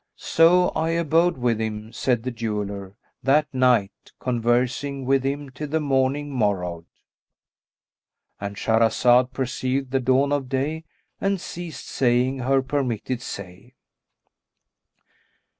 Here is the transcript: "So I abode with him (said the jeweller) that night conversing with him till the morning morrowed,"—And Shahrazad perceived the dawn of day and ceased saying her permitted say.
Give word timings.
"So 0.15 0.69
I 0.69 0.89
abode 0.97 1.37
with 1.37 1.59
him 1.61 1.93
(said 1.93 2.23
the 2.23 2.31
jeweller) 2.31 2.95
that 3.21 3.53
night 3.53 4.13
conversing 4.19 5.05
with 5.05 5.23
him 5.23 5.51
till 5.51 5.67
the 5.67 5.79
morning 5.79 6.31
morrowed,"—And 6.31 8.55
Shahrazad 8.55 9.31
perceived 9.31 9.91
the 9.91 9.99
dawn 9.99 10.31
of 10.31 10.49
day 10.49 10.85
and 11.19 11.39
ceased 11.39 11.85
saying 11.87 12.39
her 12.39 12.63
permitted 12.63 13.21
say. 13.21 13.75